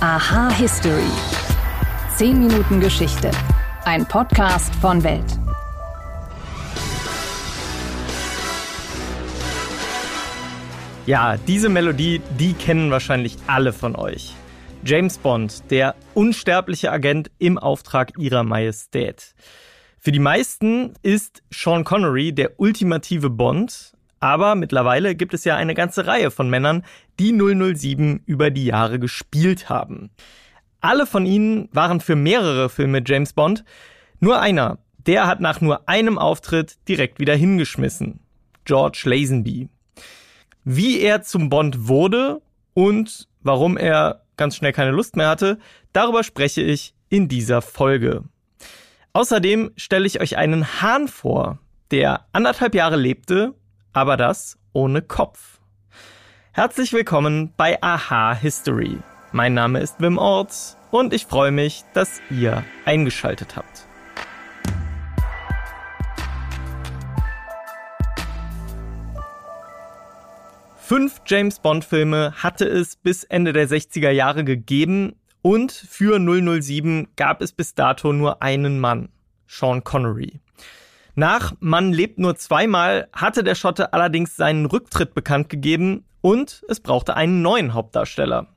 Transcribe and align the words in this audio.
Aha 0.00 0.50
History. 0.50 1.08
10 2.16 2.38
Minuten 2.38 2.80
Geschichte. 2.80 3.30
Ein 3.86 4.06
Podcast 4.06 4.74
von 4.74 5.02
Welt. 5.02 5.24
Ja, 11.06 11.38
diese 11.38 11.70
Melodie, 11.70 12.20
die 12.38 12.52
kennen 12.52 12.90
wahrscheinlich 12.90 13.38
alle 13.46 13.72
von 13.72 13.96
euch. 13.96 14.34
James 14.84 15.16
Bond, 15.16 15.70
der 15.70 15.94
unsterbliche 16.12 16.92
Agent 16.92 17.30
im 17.38 17.56
Auftrag 17.56 18.18
ihrer 18.18 18.42
Majestät. 18.42 19.34
Für 19.98 20.12
die 20.12 20.18
meisten 20.18 20.92
ist 21.02 21.42
Sean 21.50 21.84
Connery 21.84 22.34
der 22.34 22.60
ultimative 22.60 23.30
Bond, 23.30 23.95
aber 24.20 24.54
mittlerweile 24.54 25.14
gibt 25.14 25.34
es 25.34 25.44
ja 25.44 25.56
eine 25.56 25.74
ganze 25.74 26.06
Reihe 26.06 26.30
von 26.30 26.48
Männern, 26.48 26.84
die 27.18 27.32
007 27.32 28.22
über 28.26 28.50
die 28.50 28.66
Jahre 28.66 28.98
gespielt 28.98 29.68
haben. 29.68 30.10
Alle 30.80 31.06
von 31.06 31.26
ihnen 31.26 31.68
waren 31.72 32.00
für 32.00 32.16
mehrere 32.16 32.68
Filme 32.68 33.02
James 33.04 33.32
Bond. 33.32 33.64
Nur 34.20 34.40
einer, 34.40 34.78
der 34.98 35.26
hat 35.26 35.40
nach 35.40 35.60
nur 35.60 35.88
einem 35.88 36.18
Auftritt 36.18 36.76
direkt 36.88 37.18
wieder 37.18 37.34
hingeschmissen. 37.34 38.20
George 38.64 39.02
Lazenby. 39.04 39.68
Wie 40.64 41.00
er 41.00 41.22
zum 41.22 41.48
Bond 41.48 41.88
wurde 41.88 42.40
und 42.74 43.28
warum 43.42 43.76
er 43.76 44.22
ganz 44.36 44.56
schnell 44.56 44.72
keine 44.72 44.90
Lust 44.90 45.16
mehr 45.16 45.28
hatte, 45.28 45.58
darüber 45.92 46.24
spreche 46.24 46.62
ich 46.62 46.94
in 47.08 47.28
dieser 47.28 47.62
Folge. 47.62 48.24
Außerdem 49.12 49.70
stelle 49.76 50.06
ich 50.06 50.20
euch 50.20 50.36
einen 50.36 50.82
Hahn 50.82 51.08
vor, 51.08 51.58
der 51.90 52.26
anderthalb 52.32 52.74
Jahre 52.74 52.96
lebte 52.96 53.54
aber 53.96 54.18
das 54.18 54.58
ohne 54.74 55.00
Kopf. 55.00 55.58
Herzlich 56.52 56.92
willkommen 56.92 57.54
bei 57.56 57.82
Aha 57.82 58.34
History. 58.34 58.98
Mein 59.32 59.54
Name 59.54 59.80
ist 59.80 59.98
Wim 60.00 60.18
Orts 60.18 60.76
und 60.90 61.14
ich 61.14 61.24
freue 61.24 61.50
mich, 61.50 61.82
dass 61.94 62.20
ihr 62.28 62.62
eingeschaltet 62.84 63.56
habt. 63.56 63.88
Fünf 70.76 71.22
James 71.24 71.58
Bond-Filme 71.58 72.34
hatte 72.36 72.66
es 72.66 72.96
bis 72.96 73.24
Ende 73.24 73.54
der 73.54 73.66
60er 73.66 74.10
Jahre 74.10 74.44
gegeben 74.44 75.16
und 75.40 75.72
für 75.72 76.20
007 76.20 77.08
gab 77.16 77.40
es 77.40 77.50
bis 77.50 77.74
dato 77.74 78.12
nur 78.12 78.42
einen 78.42 78.78
Mann, 78.78 79.08
Sean 79.46 79.82
Connery. 79.82 80.38
Nach 81.18 81.54
Man 81.60 81.94
lebt 81.94 82.18
nur 82.18 82.36
zweimal 82.36 83.08
hatte 83.10 83.42
der 83.42 83.54
Schotte 83.54 83.94
allerdings 83.94 84.36
seinen 84.36 84.66
Rücktritt 84.66 85.14
bekannt 85.14 85.48
gegeben 85.48 86.04
und 86.20 86.62
es 86.68 86.78
brauchte 86.78 87.16
einen 87.16 87.40
neuen 87.40 87.72
Hauptdarsteller. 87.72 88.48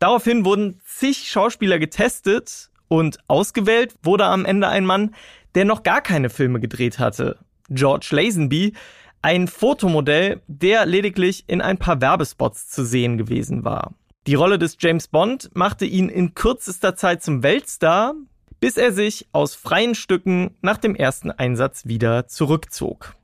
Daraufhin 0.00 0.44
wurden 0.44 0.80
zig 0.84 1.30
Schauspieler 1.30 1.78
getestet 1.78 2.70
und 2.88 3.18
ausgewählt 3.28 3.94
wurde 4.02 4.24
am 4.24 4.44
Ende 4.44 4.66
ein 4.66 4.84
Mann, 4.84 5.14
der 5.54 5.64
noch 5.64 5.84
gar 5.84 6.00
keine 6.00 6.30
Filme 6.30 6.58
gedreht 6.58 6.98
hatte. 6.98 7.38
George 7.70 8.08
Lazenby, 8.10 8.74
ein 9.22 9.46
Fotomodell, 9.46 10.42
der 10.48 10.86
lediglich 10.86 11.44
in 11.46 11.60
ein 11.60 11.78
paar 11.78 12.00
Werbespots 12.00 12.70
zu 12.70 12.84
sehen 12.84 13.18
gewesen 13.18 13.64
war. 13.64 13.94
Die 14.26 14.34
Rolle 14.34 14.58
des 14.58 14.78
James 14.80 15.06
Bond 15.06 15.48
machte 15.54 15.84
ihn 15.84 16.08
in 16.08 16.34
kürzester 16.34 16.96
Zeit 16.96 17.22
zum 17.22 17.44
Weltstar, 17.44 18.14
bis 18.64 18.78
er 18.78 18.94
sich 18.94 19.26
aus 19.32 19.54
freien 19.54 19.94
Stücken 19.94 20.56
nach 20.62 20.78
dem 20.78 20.94
ersten 20.94 21.30
Einsatz 21.30 21.84
wieder 21.84 22.28
zurückzog. 22.28 23.14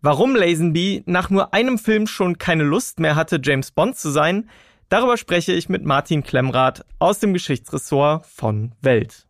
Warum 0.00 0.34
Lazenby 0.34 1.02
nach 1.04 1.28
nur 1.28 1.52
einem 1.52 1.76
Film 1.76 2.06
schon 2.06 2.38
keine 2.38 2.62
Lust 2.62 2.98
mehr 2.98 3.14
hatte, 3.14 3.38
James 3.42 3.70
Bond 3.70 3.98
zu 3.98 4.08
sein, 4.08 4.48
darüber 4.88 5.18
spreche 5.18 5.52
ich 5.52 5.68
mit 5.68 5.84
Martin 5.84 6.22
Klemmrath 6.22 6.86
aus 6.98 7.18
dem 7.18 7.34
Geschichtsressort 7.34 8.24
von 8.24 8.72
Welt. 8.80 9.26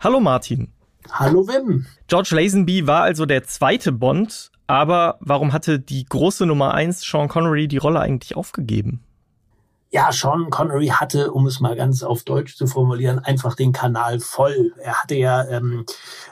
Hallo 0.00 0.18
Martin. 0.18 0.72
Hallo 1.12 1.46
Wim. 1.46 1.84
George 2.06 2.30
Lazenby 2.34 2.86
war 2.86 3.02
also 3.02 3.26
der 3.26 3.44
zweite 3.44 3.92
Bond, 3.92 4.50
aber 4.66 5.18
warum 5.20 5.52
hatte 5.52 5.78
die 5.78 6.06
große 6.06 6.46
Nummer 6.46 6.72
1 6.72 7.02
Sean 7.02 7.28
Connery 7.28 7.68
die 7.68 7.76
Rolle 7.76 8.00
eigentlich 8.00 8.34
aufgegeben? 8.34 9.04
Ja, 9.92 10.12
Sean 10.12 10.50
Connery 10.50 10.88
hatte, 10.88 11.32
um 11.32 11.48
es 11.48 11.58
mal 11.58 11.74
ganz 11.74 12.04
auf 12.04 12.22
Deutsch 12.22 12.56
zu 12.56 12.68
formulieren, 12.68 13.18
einfach 13.18 13.56
den 13.56 13.72
Kanal 13.72 14.20
voll. 14.20 14.72
Er 14.80 15.02
hatte 15.02 15.16
ja 15.16 15.44
ähm, 15.48 15.84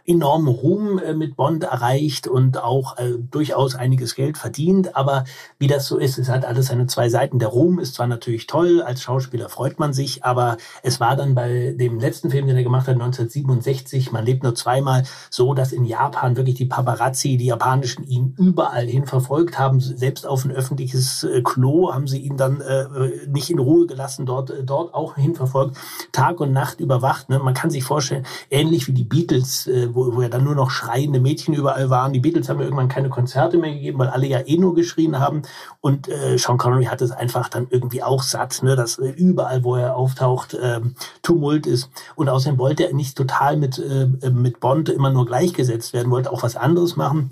enormen 0.06 0.46
Ruhm 0.46 1.00
äh, 1.00 1.12
mit 1.12 1.34
Bond 1.34 1.64
erreicht 1.64 2.28
und 2.28 2.62
auch 2.62 2.98
äh, 2.98 3.14
durchaus 3.18 3.74
einiges 3.74 4.14
Geld 4.14 4.38
verdient. 4.38 4.94
Aber 4.94 5.24
wie 5.58 5.66
das 5.66 5.86
so 5.86 5.98
ist, 5.98 6.18
es 6.18 6.28
hat 6.28 6.44
alles 6.44 6.66
seine 6.66 6.86
zwei 6.86 7.08
Seiten. 7.08 7.40
Der 7.40 7.48
Ruhm 7.48 7.80
ist 7.80 7.94
zwar 7.94 8.06
natürlich 8.06 8.46
toll, 8.46 8.80
als 8.80 9.02
Schauspieler 9.02 9.48
freut 9.48 9.80
man 9.80 9.92
sich, 9.92 10.24
aber 10.24 10.56
es 10.84 11.00
war 11.00 11.16
dann 11.16 11.34
bei 11.34 11.74
dem 11.76 11.98
letzten 11.98 12.30
Film, 12.30 12.46
den 12.46 12.56
er 12.56 12.62
gemacht 12.62 12.86
hat, 12.86 12.94
1967, 12.94 14.12
man 14.12 14.24
lebt 14.24 14.44
nur 14.44 14.54
zweimal, 14.54 15.02
so, 15.30 15.52
dass 15.54 15.72
in 15.72 15.84
Japan 15.84 16.36
wirklich 16.36 16.54
die 16.54 16.66
Paparazzi, 16.66 17.36
die 17.36 17.46
japanischen, 17.46 18.06
ihn 18.06 18.34
überall 18.38 18.86
hin 18.86 19.06
verfolgt 19.06 19.58
haben. 19.58 19.80
Selbst 19.80 20.28
auf 20.28 20.44
ein 20.44 20.52
öffentliches 20.52 21.24
äh, 21.24 21.42
Klo 21.42 21.92
haben 21.92 22.06
sie 22.06 22.20
ihn 22.20 22.36
dann 22.36 22.60
äh, 22.60 22.86
nicht 23.26 23.47
nicht 23.48 23.50
in 23.50 23.58
Ruhe 23.58 23.86
gelassen, 23.86 24.26
dort, 24.26 24.50
äh, 24.50 24.62
dort 24.62 24.94
auch 24.94 25.16
hinverfolgt, 25.16 25.76
Tag 26.12 26.40
und 26.40 26.52
Nacht 26.52 26.80
überwacht. 26.80 27.28
Ne? 27.28 27.38
Man 27.38 27.54
kann 27.54 27.70
sich 27.70 27.84
vorstellen, 27.84 28.26
ähnlich 28.50 28.86
wie 28.86 28.92
die 28.92 29.04
Beatles, 29.04 29.66
äh, 29.66 29.94
wo, 29.94 30.14
wo 30.14 30.22
ja 30.22 30.28
dann 30.28 30.44
nur 30.44 30.54
noch 30.54 30.70
schreiende 30.70 31.20
Mädchen 31.20 31.54
überall 31.54 31.90
waren. 31.90 32.12
Die 32.12 32.20
Beatles 32.20 32.48
haben 32.48 32.58
ja 32.58 32.64
irgendwann 32.64 32.88
keine 32.88 33.08
Konzerte 33.08 33.58
mehr 33.58 33.72
gegeben, 33.72 33.98
weil 33.98 34.08
alle 34.08 34.26
ja 34.26 34.40
eh 34.44 34.58
nur 34.58 34.74
geschrien 34.74 35.18
haben. 35.18 35.42
Und 35.80 36.08
äh, 36.08 36.36
Sean 36.38 36.58
Connery 36.58 36.84
hat 36.84 37.02
es 37.02 37.10
einfach 37.10 37.48
dann 37.48 37.66
irgendwie 37.70 38.02
auch 38.02 38.22
satt, 38.22 38.62
ne? 38.62 38.76
dass 38.76 38.98
äh, 38.98 39.10
überall, 39.10 39.64
wo 39.64 39.76
er 39.76 39.96
auftaucht, 39.96 40.54
äh, 40.54 40.80
Tumult 41.22 41.66
ist. 41.66 41.90
Und 42.14 42.28
außerdem 42.28 42.58
wollte 42.58 42.86
er 42.86 42.94
nicht 42.94 43.16
total 43.16 43.56
mit, 43.56 43.78
äh, 43.78 44.30
mit 44.30 44.60
Bond 44.60 44.88
immer 44.88 45.10
nur 45.10 45.26
gleichgesetzt 45.26 45.92
werden, 45.92 46.10
wollte 46.10 46.32
auch 46.32 46.42
was 46.42 46.56
anderes 46.56 46.96
machen. 46.96 47.30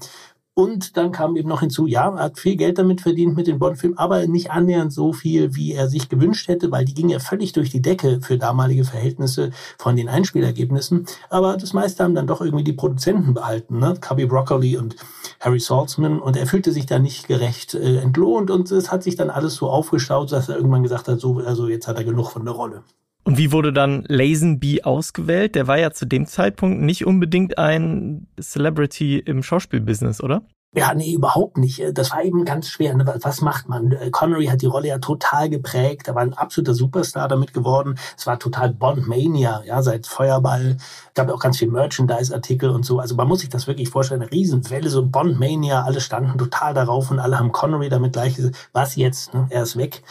Und 0.59 0.97
dann 0.97 1.13
kam 1.13 1.37
eben 1.37 1.51
noch 1.51 1.61
hinzu, 1.61 1.87
ja, 1.87 2.09
er 2.09 2.25
hat 2.25 2.39
viel 2.39 2.57
Geld 2.57 2.79
damit 2.79 3.03
verdient 3.03 3.37
mit 3.37 3.47
den 3.47 3.59
Bond-Filmen, 3.59 3.99
aber 3.99 4.27
nicht 4.27 4.51
annähernd 4.51 4.91
so 4.91 5.13
viel, 5.13 5.55
wie 5.55 5.75
er 5.75 5.87
sich 5.87 6.09
gewünscht 6.09 6.49
hätte, 6.49 6.73
weil 6.73 6.87
die 6.87 6.95
ging 6.95 7.11
ja 7.11 7.19
völlig 7.19 7.53
durch 7.53 7.69
die 7.69 7.83
Decke 7.83 8.23
für 8.23 8.39
damalige 8.39 8.85
Verhältnisse 8.85 9.51
von 9.77 9.97
den 9.97 10.09
Einspielergebnissen. 10.09 11.05
Aber 11.29 11.59
das 11.59 11.75
meiste 11.75 12.03
haben 12.03 12.15
dann 12.15 12.27
doch 12.27 12.41
irgendwie 12.41 12.65
die 12.65 12.73
Produzenten 12.73 13.35
behalten, 13.35 13.81
ne? 13.81 13.97
Cubby 14.01 14.25
Broccoli 14.25 14.79
und 14.79 14.97
Harry 15.41 15.61
Saltzman. 15.61 16.21
Und 16.21 16.39
er 16.39 16.47
fühlte 16.47 16.73
sich 16.73 16.87
da 16.87 16.99
nicht 16.99 17.29
gerecht 17.29 17.75
äh, 17.75 17.99
entlohnt 17.99 18.51
und 18.51 18.71
es 18.71 18.91
hat 18.91 19.03
sich 19.03 19.15
dann 19.15 19.29
alles 19.29 19.57
so 19.57 19.69
aufgestaut, 19.69 20.33
dass 20.33 20.49
er 20.49 20.57
irgendwann 20.57 20.83
gesagt 20.83 21.09
hat, 21.09 21.21
so, 21.21 21.37
also 21.37 21.69
jetzt 21.69 21.87
hat 21.87 21.99
er 21.99 22.05
genug 22.05 22.31
von 22.31 22.47
der 22.47 22.55
Rolle. 22.55 22.83
Und 23.27 23.39
wie 23.39 23.51
wurde 23.51 23.73
dann 23.73 24.05
Lazenby 24.07 24.85
ausgewählt? 24.85 25.57
Der 25.57 25.67
war 25.67 25.77
ja 25.77 25.91
zu 25.91 26.07
dem 26.07 26.27
Zeitpunkt 26.27 26.81
nicht 26.81 27.05
unbedingt 27.05 27.59
ein 27.59 28.29
Celebrity 28.41 29.19
im 29.19 29.43
Schauspielbusiness, 29.43 30.23
oder? 30.23 30.43
Ja, 30.77 30.95
nee, 30.95 31.13
überhaupt 31.13 31.59
nicht. 31.59 31.83
Das 31.95 32.13
war 32.13 32.23
eben 32.23 32.45
ganz 32.45 32.69
schwer. 32.69 32.95
Ne? 32.95 33.05
Was 33.23 33.41
macht 33.41 33.69
man? 33.69 33.97
Connery 34.13 34.47
hat 34.47 34.63
die 34.63 34.67
Rolle 34.67 34.89
ja 34.89 34.99
total 34.99 35.51
geprägt. 35.51 36.07
Er 36.07 36.15
war 36.15 36.23
ein 36.23 36.35
absoluter 36.35 36.75
Superstar 36.75 37.27
damit 37.27 37.53
geworden. 37.53 37.99
Es 38.17 38.29
war 38.29 38.39
total 38.39 38.75
Bond-Mania, 38.75 39.63
ja, 39.67 39.83
seit 39.83 40.07
Feuerball. 40.07 40.77
Gab 41.15 41.29
auch 41.31 41.41
ganz 41.41 41.59
viel 41.59 41.71
Merchandise-Artikel 41.71 42.71
und 42.71 42.85
so. 42.85 43.01
Also 43.01 43.17
man 43.17 43.27
muss 43.27 43.41
sich 43.41 43.49
das 43.49 43.67
wirklich 43.67 43.89
vorstellen. 43.89 44.23
Eine 44.23 44.31
Riesenwelle, 44.31 44.89
so 44.89 45.05
Bond-Mania. 45.05 45.83
Alle 45.83 46.01
standen 46.01 46.39
total 46.39 46.75
darauf 46.75 47.11
und 47.11 47.19
alle 47.19 47.41
haben 47.41 47.51
Connery 47.51 47.89
damit 47.89 48.13
gleich 48.13 48.37
gesagt, 48.37 48.69
was 48.73 48.95
jetzt? 48.95 49.35
Ne? 49.35 49.49
Er 49.51 49.63
ist 49.63 49.77
weg. 49.77 50.05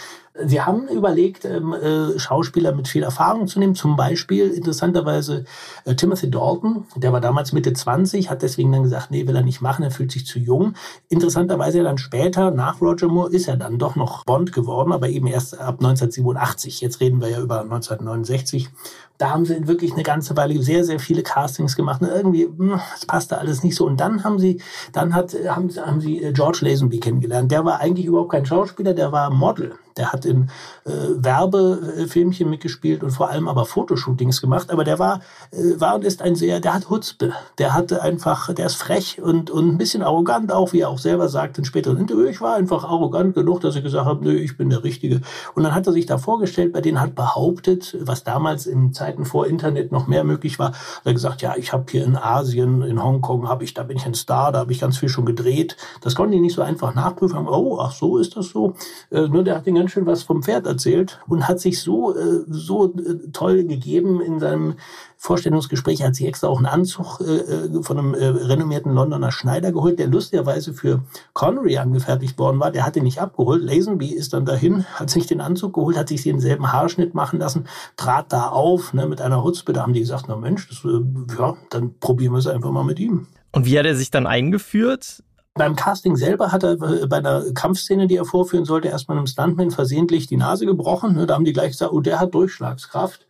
Sie 0.44 0.62
haben 0.62 0.88
überlegt, 0.88 1.46
ähm, 1.46 1.74
äh, 1.74 2.20
Schauspieler 2.20 2.74
mit 2.74 2.88
viel 2.88 3.04
Erfahrung 3.04 3.48
zu 3.48 3.60
nehmen. 3.60 3.76
Zum 3.76 3.96
Beispiel 3.96 4.50
interessanterweise 4.50 5.46
äh, 5.86 5.96
Timothy 5.96 6.30
Dalton, 6.30 6.86
der 6.96 7.14
war 7.14 7.22
damals 7.22 7.54
Mitte 7.54 7.72
20, 7.72 8.30
hat 8.30 8.42
deswegen 8.42 8.72
dann 8.72 8.84
gesagt, 8.84 9.12
nee, 9.12 9.28
will 9.28 9.36
er 9.36 9.44
nicht 9.44 9.62
machen, 9.62 9.84
er 9.84 9.92
fühlt 9.92 10.12
sich 10.12 10.26
zu 10.26 10.40
jung. 10.40 10.74
Interessanterweise 11.08 11.84
dann 11.84 11.98
später, 11.98 12.52
nach 12.52 12.82
Roger 12.82 13.08
Moore, 13.08 13.32
ist 13.32 13.48
er 13.48 13.56
dann 13.56 13.80
doch 13.80 13.96
noch 13.96 14.26
Bond 14.26 14.52
geworden, 14.52 14.92
aber 14.92 15.08
eben 15.08 15.28
erst 15.28 15.58
ab 15.58 15.76
1987. 15.80 16.82
Jetzt 16.82 17.00
reden 17.00 17.22
wir 17.22 17.30
ja 17.30 17.40
über 17.40 17.62
1969 17.62 18.70
da 19.18 19.30
haben 19.30 19.46
sie 19.46 19.68
wirklich 19.68 19.94
eine 19.94 20.04
ganze 20.04 20.36
Weile 20.36 20.62
sehr, 20.62 20.84
sehr 20.84 21.00
viele 21.00 21.24
Castings 21.24 21.76
gemacht. 21.76 22.02
Und 22.02 22.10
irgendwie, 22.10 22.46
hm, 22.46 22.80
es 22.96 23.06
passte 23.06 23.38
alles 23.38 23.64
nicht 23.64 23.76
so. 23.76 23.86
Und 23.86 24.00
dann 24.00 24.24
haben 24.24 24.40
sie, 24.40 24.62
dann 24.92 25.14
hat, 25.14 25.34
haben, 25.48 25.70
haben 25.78 26.02
sie 26.02 26.22
äh, 26.22 26.34
George 26.34 26.60
Lazenby 26.62 27.00
kennengelernt. 27.00 27.52
Der 27.52 27.64
war 27.64 27.80
eigentlich 27.80 28.06
überhaupt 28.08 28.32
kein 28.32 28.46
Schauspieler, 28.46 28.94
der 28.94 29.12
war 29.12 29.30
Model. 29.30 29.76
Der 29.98 30.12
hat 30.12 30.26
in 30.26 30.50
äh, 30.86 30.92
Werbefilmchen 31.16 32.50
mitgespielt 32.50 33.04
und 33.04 33.12
vor 33.12 33.30
allem 33.30 33.48
aber 33.48 33.66
Fotoshootings 33.66 34.42
gemacht. 34.42 34.72
Aber 34.72 34.84
der 34.84 35.00
war, 35.00 35.22
äh, 35.52 35.80
war 35.80 35.96
und 35.96 36.04
ist 36.04 36.22
ein 36.22 36.36
sehr, 36.36 36.60
der 36.60 36.74
hat 36.74 36.90
Hutzpe. 36.90 37.34
Der 37.58 37.74
hatte 37.74 38.02
einfach, 38.02 38.54
der 38.54 38.66
ist 38.66 38.76
frech 38.76 39.22
und, 39.22 39.50
und 39.50 39.68
ein 39.70 39.78
bisschen 39.78 40.04
arrogant, 40.04 40.52
auch 40.52 40.74
wie 40.74 40.82
er 40.82 40.90
auch 40.90 41.00
selber 41.00 41.30
sagt 41.30 41.58
in 41.58 41.66
späteren 41.66 41.98
Interview. 41.98 42.26
Ich 42.26 42.42
war 42.42 42.56
einfach 42.56 42.84
arrogant 42.84 43.36
genug, 43.36 43.62
dass 43.62 43.76
ich 43.76 43.84
gesagt 43.84 44.06
habe, 44.06 44.24
nö, 44.24 44.34
ich 44.34 44.58
bin 44.58 44.70
der 44.70 44.84
Richtige. 44.84 45.22
Und 45.54 45.64
dann 45.64 45.74
hat 45.74 45.88
er 45.88 45.94
sich 45.94 46.06
da 46.06 46.18
vorgestellt, 46.18 46.74
bei 46.74 46.82
denen 46.82 47.00
hat 47.00 47.16
behauptet, 47.16 47.98
was 48.02 48.24
damals 48.24 48.66
im 48.66 48.94
Zeiten 48.94 49.26
vor 49.26 49.48
Internet 49.48 49.92
noch 49.92 50.08
mehr 50.08 50.24
möglich 50.24 50.60
war, 50.60 50.72
hat 50.72 51.06
er 51.06 51.14
gesagt, 51.14 51.42
ja, 51.42 51.56
ich 51.56 51.74
habe 51.74 51.86
hier 51.90 52.04
in 52.04 52.18
Asien, 52.18 52.82
in 52.82 53.02
Hongkong, 53.02 53.48
habe 53.48 53.64
ich, 53.64 53.74
da 53.74 53.84
bin 53.84 53.98
ich 53.98 54.06
ein 54.06 54.14
Star, 54.14 54.52
da 54.52 54.60
habe 54.60 54.72
ich 54.72 54.80
ganz 54.80 54.98
viel 54.98 55.10
schon 55.10 55.26
gedreht. 55.26 55.78
Das 56.02 56.16
konnten 56.16 56.34
die 56.34 56.40
nicht 56.40 56.56
so 56.56 56.62
einfach 56.62 56.94
nachprüfen. 56.94 57.48
Oh, 57.48 57.80
ach 57.80 57.92
so 57.92 58.18
ist 58.18 58.36
das 58.36 58.50
so. 58.50 58.76
Äh, 59.12 59.28
nur 59.28 59.44
der 59.44 59.56
hat 59.56 59.66
den 59.66 59.76
ganz 59.86 59.92
schön 59.92 60.08
was 60.08 60.24
vom 60.24 60.42
Pferd 60.42 60.66
erzählt 60.66 61.20
und 61.28 61.48
hat 61.48 61.60
sich 61.60 61.80
so, 61.80 62.16
äh, 62.16 62.44
so 62.48 62.92
äh, 62.96 63.30
toll 63.32 63.66
gegeben 63.66 64.20
in 64.20 64.40
seinem 64.40 64.78
Vorstellungsgespräch. 65.16 66.02
Hat 66.02 66.16
sich 66.16 66.26
extra 66.26 66.48
auch 66.48 66.58
einen 66.58 66.66
Anzug 66.66 67.20
äh, 67.22 67.24
äh, 67.24 67.84
von 67.84 68.00
einem 68.00 68.14
äh, 68.16 68.26
renommierten 68.26 68.92
Londoner 68.92 69.32
Schneider 69.32 69.72
geholt, 69.72 70.00
der 70.00 70.08
lustigerweise 70.08 70.74
für 70.74 71.04
Connery 71.34 71.78
angefertigt 71.78 72.40
worden 72.40 72.60
war. 72.60 72.72
Der 72.72 72.84
hat 72.84 72.96
ihn 72.96 73.04
nicht 73.04 73.22
abgeholt. 73.22 73.62
Lazenby 73.62 74.08
ist 74.08 74.34
dann 74.34 74.46
dahin, 74.46 74.86
hat 74.96 75.12
sich 75.12 75.28
den 75.28 75.40
Anzug 75.40 75.74
geholt, 75.74 75.98
hat 75.98 76.10
sich 76.10 76.24
denselben 76.24 76.74
Haarschnitt 76.74 77.14
machen 77.14 77.38
lassen, 77.38 77.68
trat 77.96 78.34
da 78.34 78.48
auf 78.48 78.92
ne, 78.94 79.06
mit 79.06 79.22
einer 79.22 79.44
Hutzpe. 79.44 79.72
Da 79.72 79.84
haben 79.84 79.94
die 79.94 80.00
gesagt, 80.00 80.26
na 80.28 80.36
Mensch, 80.36 80.68
das, 80.68 80.84
äh, 80.84 81.38
ja, 81.38 81.54
dann 81.70 82.00
probieren 82.00 82.34
wir 82.34 82.40
es 82.40 82.48
einfach 82.48 82.72
mal 82.72 82.84
mit 82.84 83.00
ihm. 83.00 83.28
Und 83.52 83.68
wie 83.68 83.78
hat 83.78 83.86
er 83.86 83.96
sich 83.96 84.10
dann 84.10 84.26
eingeführt? 84.26 85.22
Beim 85.58 85.78
Casting 85.78 86.18
selber 86.18 86.52
hat 86.52 86.64
er 86.64 86.74
äh, 86.82 87.08
bei 87.08 87.20
einer 87.20 87.42
Kampfszene, 87.54 88.08
die 88.08 88.18
er 88.18 88.26
vorführen 88.26 88.66
sollte, 88.66 88.90
erstmal 88.90 89.18
einem 89.18 89.26
Stuntman 89.26 89.72
versehentlich 89.72 90.28
die 90.28 90.36
Nase 90.36 90.66
gebrochen. 90.66 91.16
Ne, 91.16 91.26
da 91.26 91.36
haben 91.36 91.46
die 91.46 91.54
gleich 91.54 91.72
gesagt, 91.72 91.94
oh, 91.94 92.02
der 92.02 92.20
hat 92.20 92.34
Durchschlagskraft. 92.34 93.26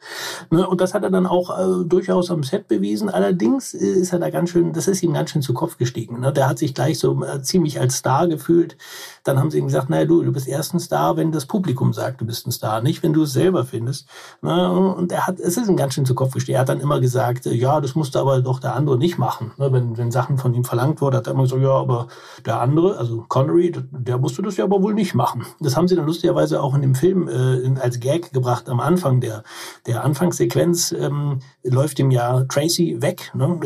Ne, 0.49 0.67
und 0.67 0.81
das 0.81 0.95
hat 0.95 1.03
er 1.03 1.11
dann 1.11 1.27
auch 1.27 1.55
äh, 1.55 1.85
durchaus 1.85 2.31
am 2.31 2.41
Set 2.41 2.67
bewiesen. 2.67 3.09
Allerdings 3.09 3.75
äh, 3.75 3.77
ist 3.77 4.11
er 4.11 4.17
da 4.17 4.31
ganz 4.31 4.49
schön, 4.49 4.73
das 4.73 4.87
ist 4.87 5.03
ihm 5.03 5.13
ganz 5.13 5.29
schön 5.29 5.43
zu 5.43 5.53
Kopf 5.53 5.77
gestiegen. 5.77 6.21
Ne. 6.21 6.33
Der 6.33 6.49
hat 6.49 6.57
sich 6.57 6.73
gleich 6.73 6.97
so 6.97 7.23
ziemlich 7.43 7.79
als 7.79 7.97
Star 7.97 8.27
gefühlt. 8.27 8.75
Dann 9.23 9.37
haben 9.37 9.51
sie 9.51 9.59
ihm 9.59 9.67
gesagt, 9.67 9.91
naja, 9.91 10.05
du, 10.05 10.23
du 10.23 10.31
bist 10.31 10.47
erst 10.47 10.73
ein 10.73 10.79
Star, 10.79 11.17
wenn 11.17 11.31
das 11.31 11.45
Publikum 11.45 11.93
sagt, 11.93 12.21
du 12.21 12.25
bist 12.25 12.47
ein 12.47 12.51
Star, 12.51 12.81
nicht 12.81 13.03
wenn 13.03 13.13
du 13.13 13.21
es 13.21 13.33
selber 13.33 13.65
findest. 13.65 14.07
Und 14.41 15.11
er 15.11 15.27
hat, 15.27 15.39
es 15.39 15.57
ist 15.57 15.69
ihm 15.69 15.77
ganz 15.77 15.93
schön 15.93 16.07
zu 16.07 16.15
Kopf 16.15 16.33
gestiegen. 16.33 16.55
Er 16.55 16.61
hat 16.61 16.69
dann 16.69 16.79
immer 16.79 16.99
gesagt, 16.99 17.45
ja, 17.45 17.79
das 17.81 17.93
musste 17.93 18.19
aber 18.19 18.41
doch 18.41 18.59
der 18.59 18.75
andere 18.75 18.97
nicht 18.97 19.19
machen. 19.19 19.51
Wenn, 19.57 19.95
wenn 19.95 20.09
Sachen 20.09 20.39
von 20.39 20.55
ihm 20.55 20.63
verlangt 20.63 21.01
wurden, 21.01 21.17
hat 21.17 21.27
er 21.27 21.33
immer 21.33 21.43
gesagt, 21.43 21.61
ja, 21.61 21.69
aber 21.69 22.07
der 22.45 22.61
andere, 22.61 22.97
also 22.97 23.25
Connery, 23.27 23.71
der 23.91 24.17
musste 24.17 24.41
das 24.41 24.57
ja 24.57 24.65
aber 24.65 24.81
wohl 24.81 24.93
nicht 24.93 25.15
machen. 25.15 25.45
Das 25.59 25.75
haben 25.75 25.87
sie 25.87 25.95
dann 25.95 26.05
lustigerweise 26.05 26.61
auch 26.61 26.75
in 26.75 26.81
dem 26.81 26.95
Film 26.95 27.27
äh, 27.27 27.79
als 27.79 27.99
Gag 27.99 28.31
gebracht 28.33 28.69
am 28.69 28.79
Anfang. 28.79 29.21
Der, 29.21 29.43
der 29.87 30.03
Anfangssequenz 30.03 30.91
ähm, 30.91 31.39
läuft 31.63 31.99
ihm 31.99 32.11
ja 32.11 32.43
Tracy 32.43 33.01
weg. 33.01 33.31
Ne? 33.33 33.59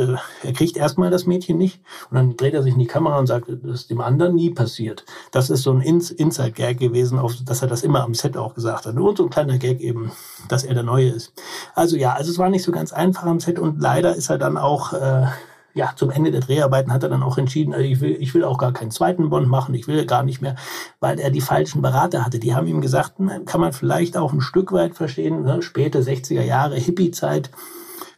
Äh, 0.43 0.47
er 0.47 0.53
kriegt 0.53 0.77
erstmal 0.77 1.09
das 1.09 1.25
Mädchen 1.25 1.57
nicht 1.57 1.81
und 2.09 2.15
dann 2.15 2.37
dreht 2.37 2.53
er 2.53 2.63
sich 2.63 2.73
in 2.73 2.79
die 2.79 2.87
Kamera 2.87 3.19
und 3.19 3.27
sagt, 3.27 3.49
das 3.49 3.81
ist 3.81 3.89
dem 3.89 4.01
anderen 4.01 4.35
nie 4.35 4.51
passiert. 4.51 5.05
Das 5.31 5.49
ist 5.49 5.63
so 5.63 5.71
ein 5.71 5.81
Inside-Gag 5.81 6.79
gewesen, 6.79 7.19
auf, 7.19 7.33
dass 7.43 7.61
er 7.61 7.67
das 7.67 7.83
immer 7.83 8.03
am 8.03 8.13
Set 8.13 8.37
auch 8.37 8.53
gesagt 8.53 8.85
hat. 8.85 8.95
Und 8.95 9.17
so 9.17 9.23
ein 9.23 9.29
kleiner 9.29 9.57
Gag 9.57 9.81
eben, 9.81 10.11
dass 10.47 10.63
er 10.63 10.73
der 10.73 10.83
Neue 10.83 11.09
ist. 11.09 11.33
Also 11.75 11.97
ja, 11.97 12.13
also 12.13 12.31
es 12.31 12.37
war 12.37 12.49
nicht 12.49 12.63
so 12.63 12.71
ganz 12.71 12.93
einfach 12.93 13.23
am 13.23 13.39
Set 13.39 13.59
und 13.59 13.81
leider 13.81 14.15
ist 14.15 14.29
er 14.29 14.37
dann 14.37 14.57
auch... 14.57 14.93
Äh, 14.93 15.27
ja, 15.73 15.93
zum 15.95 16.11
Ende 16.11 16.31
der 16.31 16.41
Dreharbeiten 16.41 16.91
hat 16.91 17.03
er 17.03 17.09
dann 17.09 17.23
auch 17.23 17.37
entschieden, 17.37 17.73
also 17.73 17.85
ich 17.85 18.01
will, 18.01 18.17
ich 18.19 18.33
will 18.33 18.43
auch 18.43 18.57
gar 18.57 18.73
keinen 18.73 18.91
zweiten 18.91 19.29
Bond 19.29 19.47
machen, 19.47 19.75
ich 19.75 19.87
will 19.87 20.05
gar 20.05 20.23
nicht 20.23 20.41
mehr, 20.41 20.55
weil 20.99 21.19
er 21.19 21.29
die 21.29 21.41
falschen 21.41 21.81
Berater 21.81 22.25
hatte. 22.25 22.39
Die 22.39 22.55
haben 22.55 22.67
ihm 22.67 22.81
gesagt, 22.81 23.15
kann 23.45 23.61
man 23.61 23.73
vielleicht 23.73 24.17
auch 24.17 24.33
ein 24.33 24.41
Stück 24.41 24.71
weit 24.71 24.95
verstehen, 24.95 25.43
ne? 25.43 25.61
späte 25.61 26.01
60er 26.01 26.43
Jahre, 26.43 26.75
Hippie-Zeit, 26.75 27.51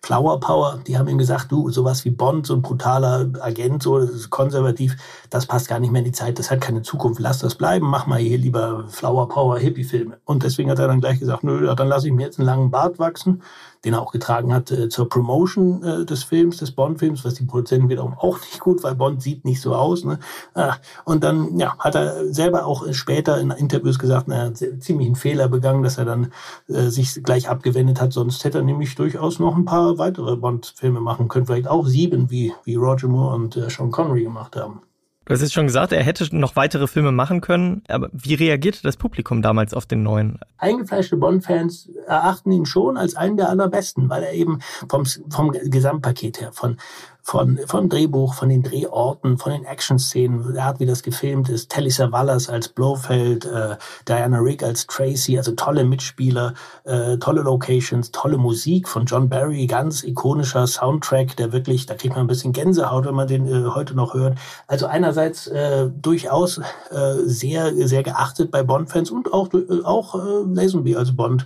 Flower 0.04 0.40
Power, 0.40 0.80
die 0.88 0.98
haben 0.98 1.08
ihm 1.08 1.20
gesagt, 1.20 1.52
du, 1.52 1.70
sowas 1.70 2.06
wie 2.06 2.10
Bond, 2.10 2.48
so 2.48 2.56
ein 2.56 2.64
brutaler 2.64 3.30
Agent, 3.40 3.84
so 3.84 4.10
konservativ, 4.32 4.96
das 5.30 5.46
passt 5.46 5.68
gar 5.68 5.80
nicht 5.80 5.92
mehr 5.92 6.00
in 6.00 6.06
die 6.06 6.12
Zeit, 6.12 6.40
das 6.40 6.50
hat 6.50 6.60
keine 6.60 6.82
Zukunft, 6.82 7.20
lass 7.20 7.38
das 7.38 7.54
bleiben, 7.54 7.86
mach 7.86 8.08
mal 8.08 8.18
hier 8.18 8.40
lieber 8.40 8.86
Flower 8.88 9.30
Power 9.30 9.60
Hippie-Filme. 9.60 10.18
Und 10.26 10.42
deswegen 10.42 10.72
hat 10.72 10.80
er 10.80 10.88
dann 10.88 11.02
gleich 11.02 11.20
gesagt, 11.20 11.44
nö, 11.44 11.72
dann 11.76 11.88
lasse 11.88 12.08
ich 12.08 12.14
mir 12.14 12.24
jetzt 12.24 12.40
einen 12.40 12.48
langen 12.48 12.72
Bart 12.72 12.98
wachsen 12.98 13.44
den 13.86 13.94
er 13.94 14.02
auch 14.02 14.12
getragen 14.12 14.54
hat 14.54 14.72
äh, 14.72 14.90
zur 14.90 15.10
Promotion 15.10 15.84
äh, 15.84 16.06
des 16.06 16.24
Films, 16.24 16.58
des 16.58 16.72
Bond-Films, 16.72 17.26
was 17.26 17.34
die 17.36 17.46
Produzenten 17.46 17.90
wiederum 17.90 18.14
auch 18.14 18.40
nicht 18.40 18.60
gut, 18.60 18.84
weil 18.84 18.96
Bond 18.96 19.22
sieht 19.22 19.46
nicht 19.46 19.62
so 19.62 19.76
aus. 19.76 20.04
Ne? 20.04 20.20
Ah, 20.54 20.76
und 21.06 21.24
dann 21.24 21.58
ja, 21.58 21.76
hat 21.80 21.96
er 21.96 22.32
selber 22.34 22.66
auch 22.66 22.92
später 22.94 23.40
in 23.40 23.52
Interviews 23.52 24.00
gesagt, 24.00 24.28
na, 24.28 24.36
er 24.36 24.46
hat 24.48 24.58
ziemlich 24.58 25.08
einen 25.08 25.16
Fehler 25.16 25.48
begangen, 25.48 25.84
dass 25.84 25.98
er 25.98 26.06
dann 26.06 26.32
äh, 26.68 26.90
sich 26.90 27.24
gleich 27.24 27.50
abgewendet 27.50 28.00
hat. 28.00 28.14
Sonst 28.14 28.44
hätte 28.44 28.60
er 28.60 28.64
nämlich 28.64 28.96
durchaus 28.96 29.40
noch 29.40 29.56
ein 29.56 29.66
paar 29.66 29.98
weitere 29.98 30.36
Bond-Filme 30.36 31.02
machen 31.02 31.28
können, 31.28 31.46
vielleicht 31.46 31.68
auch 31.68 31.86
sieben, 31.88 32.30
wie, 32.30 32.54
wie 32.64 32.76
Roger 32.76 33.08
Moore 33.08 33.36
und 33.36 33.58
äh, 33.58 33.70
Sean 33.70 33.92
Connery 33.92 34.24
gemacht 34.24 34.56
haben. 34.56 34.82
Du 35.26 35.34
hast 35.34 35.42
jetzt 35.42 35.54
schon 35.54 35.68
gesagt, 35.68 35.94
er 35.94 36.04
hätte 36.04 36.36
noch 36.36 36.56
weitere 36.56 36.88
Filme 36.88 37.12
machen 37.12 37.42
können, 37.42 37.84
aber 37.88 38.10
wie 38.12 38.34
reagierte 38.34 38.82
das 38.82 38.98
Publikum 38.98 39.44
damals 39.44 39.74
auf 39.76 39.86
den 39.86 40.02
neuen? 40.02 40.40
Eingefleischte 40.58 41.16
Bond-Fans 41.16 41.90
erachten 42.08 42.52
ihn 42.52 42.66
schon 42.66 42.98
als 42.98 43.16
einen 43.16 43.38
der 43.38 43.50
allerbesten, 43.50 44.10
weil 44.10 44.24
er 44.24 44.34
eben 44.34 44.60
vom, 44.90 45.06
vom 45.06 45.52
Gesamtpaket 45.52 46.42
her, 46.42 46.52
von 46.54 46.78
von, 47.24 47.60
vom 47.68 47.90
Drehbuch, 47.90 48.34
von 48.34 48.50
den 48.50 48.64
Drehorten, 48.64 49.38
von 49.38 49.52
den 49.52 49.66
Action-Szenen, 49.66 50.54
der 50.54 50.66
Art, 50.66 50.80
wie 50.80 50.86
das 50.86 51.04
gefilmt 51.04 51.50
ist. 51.50 51.70
Telly 51.70 51.92
Savalas 51.92 52.50
als 52.50 52.70
Blofeld, 52.70 53.46
äh, 53.46 53.78
Diana 54.08 54.40
Rigg 54.40 54.66
als 54.66 54.88
Tracy, 54.88 55.38
also 55.38 55.52
tolle 55.52 55.84
Mitspieler, 55.84 56.54
äh, 56.84 57.18
tolle 57.18 57.42
Locations, 57.42 58.12
tolle 58.12 58.38
Musik 58.38 58.88
von 58.88 59.06
John 59.06 59.30
Barry, 59.30 59.68
ganz 59.68 60.04
ikonischer 60.04 60.66
Soundtrack, 60.66 61.36
der 61.36 61.52
wirklich, 61.52 61.86
da 61.86 61.96
kriegt 61.96 62.16
man 62.16 62.26
ein 62.26 62.28
bisschen 62.28 62.54
Gänsehaut, 62.54 63.06
wenn 63.06 63.16
man 63.16 63.28
den 63.28 63.48
äh, 63.48 63.70
heute 63.70 63.96
noch 63.96 64.14
hört. 64.14 64.38
Also 64.68 64.88
einerseits 64.88 65.48
äh, 65.48 65.90
durchaus 65.90 66.58
äh, 66.90 67.16
sehr, 67.26 67.74
sehr 67.88 68.04
geachtet 68.04 68.52
bei 68.52 68.64
Bond-Fans 68.64 69.12
und 69.12 69.32
auch, 69.32 69.54
äh, 69.54 69.84
auch 69.84 70.16
äh, 70.16 70.44
Lazenby 70.54 70.96
als 70.96 71.16
Bond. 71.16 71.46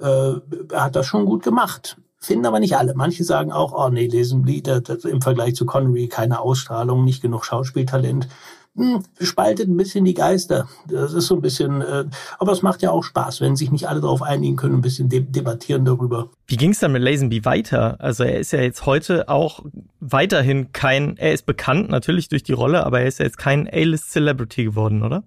Äh, 0.00 0.34
er 0.72 0.84
hat 0.84 0.96
das 0.96 1.06
schon 1.06 1.26
gut 1.26 1.42
gemacht. 1.42 1.96
Finden 2.18 2.46
aber 2.46 2.60
nicht 2.60 2.76
alle. 2.76 2.94
Manche 2.94 3.24
sagen 3.24 3.50
auch, 3.50 3.72
oh 3.72 3.88
nee, 3.88 4.06
lesen 4.06 4.44
Lied 4.44 4.68
im 4.68 5.22
Vergleich 5.22 5.54
zu 5.54 5.64
Connery 5.64 6.08
keine 6.08 6.40
Ausstrahlung, 6.40 7.04
nicht 7.04 7.22
genug 7.22 7.46
Schauspieltalent. 7.46 8.28
Hm, 8.76 9.02
spaltet 9.20 9.68
ein 9.68 9.76
bisschen 9.76 10.04
die 10.04 10.14
Geister. 10.14 10.68
Das 10.86 11.12
ist 11.12 11.26
so 11.26 11.34
ein 11.34 11.40
bisschen, 11.40 11.80
äh, 11.80 12.04
aber 12.38 12.52
es 12.52 12.62
macht 12.62 12.82
ja 12.82 12.90
auch 12.92 13.02
Spaß, 13.02 13.40
wenn 13.40 13.56
sich 13.56 13.72
nicht 13.72 13.88
alle 13.88 14.00
darauf 14.00 14.22
einigen 14.22 14.56
können, 14.56 14.76
ein 14.76 14.80
bisschen 14.80 15.08
de 15.08 15.20
debattieren 15.20 15.84
darüber. 15.84 16.28
Wie 16.46 16.56
ging 16.56 16.70
es 16.70 16.78
dann 16.78 16.92
mit 16.92 17.02
Lazenby 17.02 17.44
weiter? 17.44 17.96
Also 18.00 18.22
er 18.22 18.38
ist 18.38 18.52
ja 18.52 18.60
jetzt 18.60 18.86
heute 18.86 19.28
auch 19.28 19.64
weiterhin 19.98 20.72
kein, 20.72 21.16
er 21.16 21.32
ist 21.32 21.46
bekannt 21.46 21.88
natürlich 21.88 22.28
durch 22.28 22.44
die 22.44 22.52
Rolle, 22.52 22.86
aber 22.86 23.00
er 23.00 23.08
ist 23.08 23.18
ja 23.18 23.24
jetzt 23.24 23.38
kein 23.38 23.68
A-List-Celebrity 23.68 24.64
geworden, 24.64 25.02
oder? 25.02 25.24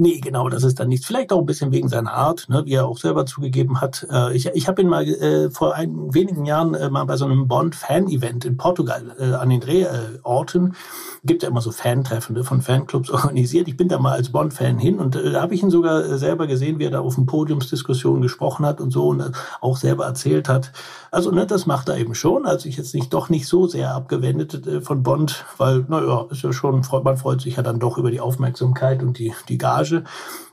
Nee, 0.00 0.20
genau, 0.20 0.48
das 0.48 0.62
ist 0.62 0.78
dann 0.78 0.88
nichts. 0.88 1.06
Vielleicht 1.06 1.32
auch 1.32 1.40
ein 1.40 1.46
bisschen 1.46 1.72
wegen 1.72 1.88
seiner 1.88 2.12
Art, 2.12 2.48
ne, 2.48 2.64
wie 2.64 2.74
er 2.74 2.86
auch 2.86 2.98
selber 2.98 3.26
zugegeben 3.26 3.80
hat. 3.80 4.06
Äh, 4.08 4.36
ich 4.36 4.46
ich 4.46 4.68
habe 4.68 4.80
ihn 4.80 4.88
mal 4.88 5.04
äh, 5.04 5.50
vor 5.50 5.74
ein, 5.74 6.14
wenigen 6.14 6.46
Jahren 6.46 6.74
äh, 6.74 6.88
mal 6.88 7.04
bei 7.04 7.16
so 7.16 7.24
einem 7.24 7.48
Bond-Fan-Event 7.48 8.44
in 8.44 8.56
Portugal 8.56 9.16
äh, 9.18 9.34
an 9.34 9.48
den 9.50 9.58
Drehorten, 9.58 10.76
gibt 11.24 11.42
ja 11.42 11.48
immer 11.48 11.60
so 11.60 11.72
Fantreffende 11.72 12.44
von 12.44 12.60
Fanclubs 12.62 13.10
organisiert. 13.10 13.66
Ich 13.66 13.76
bin 13.76 13.88
da 13.88 13.98
mal 13.98 14.12
als 14.12 14.30
Bond-Fan 14.30 14.78
hin 14.78 15.00
und 15.00 15.16
äh, 15.16 15.32
da 15.32 15.42
habe 15.42 15.54
ich 15.54 15.64
ihn 15.64 15.70
sogar 15.70 16.04
äh, 16.04 16.16
selber 16.16 16.46
gesehen, 16.46 16.78
wie 16.78 16.84
er 16.84 16.92
da 16.92 17.00
auf 17.00 17.16
dem 17.16 17.26
Podiumsdiskussion 17.26 18.20
gesprochen 18.20 18.66
hat 18.66 18.80
und 18.80 18.92
so 18.92 19.08
und 19.08 19.20
äh, 19.20 19.30
auch 19.60 19.76
selber 19.76 20.06
erzählt 20.06 20.48
hat. 20.48 20.70
Also 21.10 21.32
ne, 21.32 21.44
das 21.44 21.66
macht 21.66 21.88
er 21.88 21.98
eben 21.98 22.14
schon. 22.14 22.46
Also 22.46 22.68
ich 22.68 22.76
jetzt 22.76 22.94
nicht 22.94 23.12
doch 23.12 23.30
nicht 23.30 23.48
so 23.48 23.66
sehr 23.66 23.94
abgewendet 23.94 24.84
von 24.84 25.02
Bond, 25.02 25.44
weil 25.56 25.84
naja, 25.88 26.26
ist 26.30 26.42
ja 26.42 26.52
schon, 26.52 26.84
man 27.02 27.16
freut 27.16 27.40
sich 27.40 27.56
ja 27.56 27.62
dann 27.62 27.80
doch 27.80 27.98
über 27.98 28.12
die 28.12 28.20
Aufmerksamkeit 28.20 29.02
und 29.02 29.18
die, 29.18 29.34
die 29.48 29.58
Gage. 29.68 30.04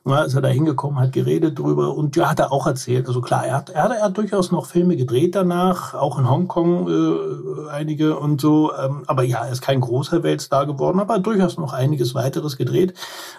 Ja, 0.07 0.21
ist 0.21 0.35
er 0.35 0.41
da 0.41 0.49
hingekommen, 0.49 0.99
hat 0.99 1.13
geredet 1.13 1.57
drüber 1.57 1.95
und 1.95 2.15
ja, 2.15 2.29
hat 2.29 2.39
er 2.39 2.51
auch 2.51 2.67
erzählt. 2.67 3.07
Also 3.07 3.21
klar, 3.21 3.47
er 3.47 3.55
hat, 3.55 3.71
er 3.71 3.83
hat, 3.83 3.91
er 3.91 4.03
hat 4.03 4.17
durchaus 4.17 4.51
noch 4.51 4.67
Filme 4.67 4.95
gedreht 4.95 5.33
danach, 5.33 5.95
auch 5.95 6.19
in 6.19 6.29
Hongkong 6.29 6.87
äh, 6.87 7.69
einige 7.71 8.19
und 8.19 8.39
so. 8.39 8.71
Ähm, 8.75 9.03
aber 9.07 9.23
ja, 9.23 9.45
er 9.45 9.51
ist 9.51 9.63
kein 9.63 9.81
großer 9.81 10.21
Weltstar 10.21 10.67
geworden, 10.67 10.99
aber 10.99 11.17
durchaus 11.17 11.57
noch 11.57 11.73
einiges 11.73 12.13
weiteres 12.13 12.55
gedreht. 12.55 12.93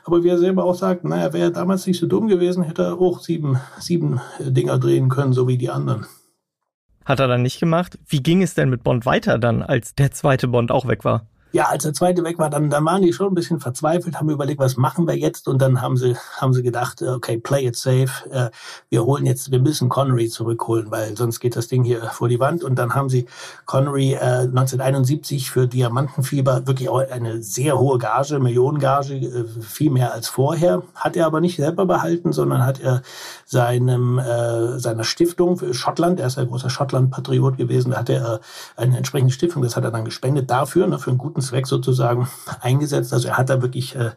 Aber 0.04 0.24
wie 0.24 0.28
er 0.28 0.38
selber 0.38 0.64
auch 0.64 0.74
sagt, 0.74 1.04
naja, 1.04 1.32
wäre 1.32 1.44
er 1.44 1.50
damals 1.52 1.86
nicht 1.86 2.00
so 2.00 2.08
dumm 2.08 2.26
gewesen, 2.26 2.64
hätte 2.64 2.82
er 2.82 3.00
auch 3.00 3.20
sieben, 3.20 3.60
sieben 3.78 4.20
Dinger 4.40 4.78
drehen 4.78 5.08
können, 5.08 5.32
so 5.32 5.46
wie 5.46 5.58
die 5.58 5.70
anderen. 5.70 6.06
Hat 7.04 7.20
er 7.20 7.28
dann 7.28 7.42
nicht 7.42 7.60
gemacht. 7.60 7.96
Wie 8.08 8.24
ging 8.24 8.42
es 8.42 8.54
denn 8.54 8.70
mit 8.70 8.82
Bond 8.82 9.06
weiter 9.06 9.38
dann, 9.38 9.62
als 9.62 9.94
der 9.94 10.10
zweite 10.10 10.48
Bond 10.48 10.72
auch 10.72 10.88
weg 10.88 11.04
war? 11.04 11.26
Ja, 11.56 11.68
als 11.68 11.84
der 11.84 11.94
zweite 11.94 12.22
weg 12.22 12.38
war, 12.38 12.50
dann, 12.50 12.68
dann 12.68 12.84
waren 12.84 13.00
die 13.00 13.14
schon 13.14 13.28
ein 13.28 13.34
bisschen 13.34 13.60
verzweifelt, 13.60 14.16
haben 14.16 14.28
überlegt, 14.28 14.60
was 14.60 14.76
machen 14.76 15.08
wir 15.08 15.16
jetzt? 15.16 15.48
Und 15.48 15.62
dann 15.62 15.80
haben 15.80 15.96
sie, 15.96 16.14
haben 16.36 16.52
sie 16.52 16.62
gedacht, 16.62 17.00
okay, 17.00 17.38
play 17.38 17.66
it 17.66 17.76
safe. 17.76 18.28
Äh, 18.30 18.50
wir 18.90 19.06
holen 19.06 19.24
jetzt, 19.24 19.50
wir 19.50 19.58
müssen 19.58 19.88
Connery 19.88 20.28
zurückholen, 20.28 20.90
weil 20.90 21.16
sonst 21.16 21.40
geht 21.40 21.56
das 21.56 21.68
Ding 21.68 21.82
hier 21.82 22.02
vor 22.10 22.28
die 22.28 22.40
Wand. 22.40 22.62
Und 22.62 22.78
dann 22.78 22.94
haben 22.94 23.08
sie 23.08 23.24
Connery 23.64 24.12
äh, 24.12 24.44
1971 24.44 25.50
für 25.50 25.66
Diamantenfieber 25.66 26.66
wirklich 26.66 26.90
auch 26.90 26.98
eine 26.98 27.42
sehr 27.42 27.78
hohe 27.78 27.96
Gage, 27.96 28.38
Millionengage, 28.38 29.14
äh, 29.14 29.44
viel 29.62 29.90
mehr 29.90 30.12
als 30.12 30.28
vorher. 30.28 30.82
Hat 30.94 31.16
er 31.16 31.24
aber 31.24 31.40
nicht 31.40 31.56
selber 31.56 31.86
behalten, 31.86 32.34
sondern 32.34 32.66
hat 32.66 32.80
er 32.80 33.00
seinem, 33.46 34.18
äh, 34.18 34.78
seiner 34.78 35.04
Stiftung 35.04 35.56
für 35.56 35.72
Schottland, 35.72 36.20
er 36.20 36.26
ist 36.26 36.36
ein 36.36 36.48
großer 36.48 36.68
Schottland-Patriot 36.68 37.56
gewesen, 37.56 37.96
hat 37.96 38.10
er 38.10 38.34
äh, 38.34 38.38
eine 38.76 38.98
entsprechende 38.98 39.32
Stiftung, 39.32 39.62
das 39.62 39.74
hat 39.74 39.84
er 39.84 39.90
dann 39.90 40.04
gespendet 40.04 40.50
dafür, 40.50 40.86
ne, 40.86 40.98
für 40.98 41.08
einen 41.08 41.18
guten 41.18 41.40
Zweck 41.46 41.66
sozusagen 41.66 42.28
eingesetzt. 42.60 43.12
Also 43.12 43.28
er 43.28 43.38
hat 43.38 43.50
da 43.50 43.62
wirklich 43.62 43.96
äh, 43.96 44.10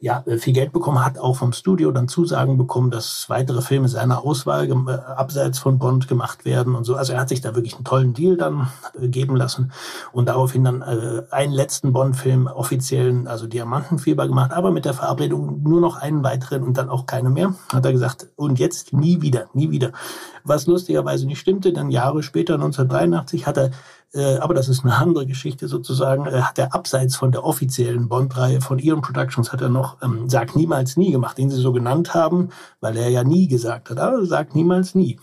ja, 0.00 0.24
viel 0.38 0.52
Geld 0.52 0.72
bekommen, 0.72 1.04
hat 1.04 1.18
auch 1.18 1.36
vom 1.36 1.52
Studio 1.52 1.90
dann 1.92 2.08
Zusagen 2.08 2.58
bekommen, 2.58 2.90
dass 2.90 3.28
weitere 3.28 3.62
Filme 3.62 3.88
seiner 3.88 4.24
Auswahl 4.24 4.68
äh, 4.68 4.92
abseits 4.92 5.58
von 5.58 5.78
Bond 5.78 6.08
gemacht 6.08 6.44
werden 6.44 6.74
und 6.74 6.84
so. 6.84 6.96
Also 6.96 7.12
er 7.12 7.20
hat 7.20 7.28
sich 7.28 7.40
da 7.40 7.54
wirklich 7.54 7.74
einen 7.74 7.84
tollen 7.84 8.14
Deal 8.14 8.36
dann 8.36 8.68
äh, 8.98 9.08
geben 9.08 9.36
lassen 9.36 9.72
und 10.12 10.28
daraufhin 10.28 10.64
dann 10.64 10.82
äh, 10.82 11.22
einen 11.30 11.52
letzten 11.52 11.92
Bond-Film 11.92 12.46
offiziellen, 12.46 13.26
also 13.26 13.46
Diamantenfieber 13.46 14.26
gemacht, 14.26 14.52
aber 14.52 14.70
mit 14.70 14.84
der 14.84 14.94
Verabredung 14.94 15.62
nur 15.62 15.80
noch 15.80 15.96
einen 15.96 16.24
weiteren 16.24 16.62
und 16.62 16.78
dann 16.78 16.88
auch 16.88 17.06
keine 17.06 17.30
mehr. 17.30 17.54
Hat 17.72 17.84
er 17.84 17.92
gesagt, 17.92 18.28
und 18.36 18.58
jetzt 18.58 18.92
nie 18.92 19.20
wieder, 19.22 19.46
nie 19.52 19.70
wieder. 19.70 19.92
Was 20.44 20.66
lustigerweise 20.66 21.26
nicht 21.26 21.40
stimmte, 21.40 21.72
dann 21.72 21.90
Jahre 21.90 22.22
später, 22.22 22.54
1983, 22.54 23.46
hat 23.46 23.58
er 23.58 23.70
äh, 24.12 24.36
aber 24.38 24.54
das 24.54 24.68
ist 24.68 24.84
eine 24.84 24.96
andere 24.96 25.26
Geschichte 25.26 25.68
sozusagen, 25.68 26.26
äh, 26.26 26.42
hat 26.42 26.58
er 26.58 26.74
abseits 26.74 27.16
von 27.16 27.32
der 27.32 27.44
offiziellen 27.44 28.08
Bond-Reihe 28.08 28.60
von 28.60 28.78
Iron 28.78 29.02
Productions 29.02 29.52
hat 29.52 29.60
er 29.60 29.68
noch 29.68 30.02
ähm, 30.02 30.28
Sag 30.28 30.56
niemals 30.56 30.96
nie 30.96 31.12
gemacht, 31.12 31.38
den 31.38 31.50
sie 31.50 31.60
so 31.60 31.72
genannt 31.72 32.14
haben, 32.14 32.48
weil 32.80 32.96
er 32.96 33.08
ja 33.08 33.24
nie 33.24 33.46
gesagt 33.46 33.90
hat, 33.90 33.98
aber 33.98 34.24
Sag 34.26 34.54
niemals 34.54 34.94
nie. 34.94 35.18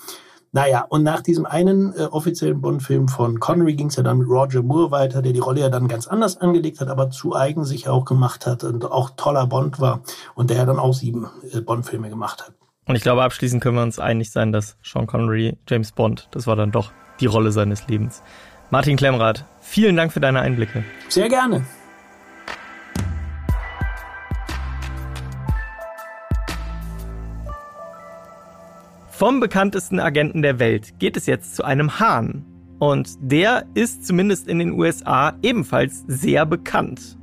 Naja, 0.54 0.86
und 0.88 1.04
nach 1.04 1.22
diesem 1.22 1.46
einen 1.46 1.94
äh, 1.94 2.04
offiziellen 2.04 2.62
Bond-Film 2.62 3.10
von 3.10 3.40
Connery 3.40 3.76
ging 3.76 3.88
es 3.88 3.98
ja 3.98 4.04
dann 4.04 4.20
mit 4.20 4.30
Roger 4.30 4.64
Moore 4.64 4.92
weiter, 4.92 5.22
der 5.22 5.34
die 5.34 5.40
Rolle 5.40 5.60
ja 5.60 5.70
dann 5.70 5.90
ganz 5.90 6.08
anders 6.08 6.38
angelegt 6.38 6.80
hat, 6.80 6.88
aber 6.88 7.10
zu 7.10 7.36
eigen 7.36 7.66
sich 7.66 7.90
auch 7.90 8.06
gemacht 8.06 8.46
hat 8.46 8.64
und 8.64 8.86
auch 8.86 9.12
toller 9.18 9.46
Bond 9.48 9.82
war 9.82 10.02
und 10.36 10.50
der 10.50 10.58
ja 10.58 10.66
dann 10.66 10.80
auch 10.80 10.94
sieben 10.94 11.28
äh, 11.52 11.60
Bond-Filme 11.60 12.10
gemacht 12.10 12.48
hat. 12.48 12.54
Und 12.86 12.96
ich 12.96 13.04
glaube, 13.04 13.24
abschließend 13.24 13.62
können 13.62 13.76
wir 13.76 13.84
uns 13.84 14.00
einig 14.00 14.32
sein, 14.32 14.54
dass 14.54 14.78
Sean 14.82 15.08
Connery, 15.08 15.58
James 15.68 15.92
Bond, 15.92 16.30
das 16.32 16.48
war 16.48 16.56
dann 16.56 16.72
doch 16.72 16.94
die 17.20 17.26
Rolle 17.26 17.52
seines 17.52 17.86
Lebens. 17.88 18.24
Martin 18.70 18.98
Klemmrath, 18.98 19.46
vielen 19.62 19.96
Dank 19.96 20.12
für 20.12 20.20
deine 20.20 20.42
Einblicke. 20.42 20.84
Sehr 21.08 21.30
gerne. 21.30 21.64
Vom 29.10 29.40
bekanntesten 29.40 30.02
Agenten 30.02 30.42
der 30.42 30.60
Welt 30.60 31.00
geht 31.00 31.16
es 31.16 31.28
jetzt 31.28 31.56
zu 31.56 31.64
einem 31.64 32.00
Hahn. 32.00 32.46
Und 32.78 33.16
der 33.20 33.66
ist 33.74 34.06
zumindest 34.06 34.50
in 34.50 34.60
den 34.60 34.74
USA 34.74 35.34
ebenfalls 35.42 36.04
sehr 36.08 36.46
bekannt. 36.46 37.18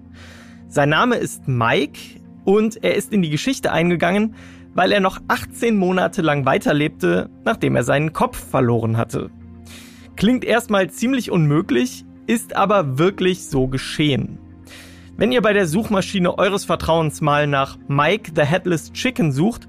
Sein 0.68 0.88
Name 0.88 1.16
ist 1.16 1.46
Mike 1.46 2.00
und 2.44 2.82
er 2.82 2.94
ist 2.94 3.12
in 3.12 3.20
die 3.20 3.30
Geschichte 3.30 3.70
eingegangen, 3.70 4.34
weil 4.72 4.92
er 4.92 5.00
noch 5.00 5.20
18 5.28 5.76
Monate 5.76 6.22
lang 6.22 6.46
weiterlebte, 6.46 7.28
nachdem 7.44 7.76
er 7.76 7.84
seinen 7.84 8.14
Kopf 8.14 8.38
verloren 8.50 8.96
hatte. 8.96 9.30
Klingt 10.16 10.44
erstmal 10.44 10.90
ziemlich 10.90 11.30
unmöglich, 11.30 12.04
ist 12.26 12.56
aber 12.56 12.99
wirklich 12.99 13.47
so 13.47 13.66
geschehen. 13.66 14.38
Wenn 15.16 15.33
ihr 15.33 15.42
bei 15.42 15.52
der 15.52 15.66
Suchmaschine 15.66 16.38
eures 16.38 16.64
Vertrauens 16.64 17.21
mal 17.21 17.47
nach 17.47 17.78
Mike 17.88 18.33
the 18.35 18.42
Headless 18.42 18.92
Chicken 18.92 19.33
sucht, 19.33 19.68